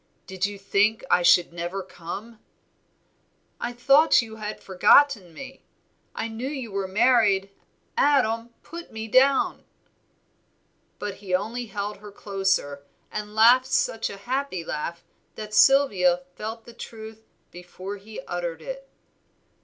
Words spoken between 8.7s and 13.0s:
me down." But he only held her closer,